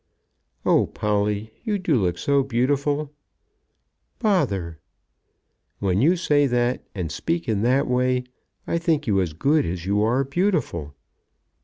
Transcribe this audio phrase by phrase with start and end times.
[0.65, 3.13] "Oh, Polly, you do look so beautiful!"
[4.17, 4.79] "Bother!"
[5.77, 8.23] "When you say that, and speak in that way,
[8.65, 10.95] I think you as good as you are beautiful."